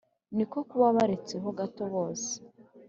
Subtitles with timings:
[0.35, 2.31] niko kkuba baretse ho gato bose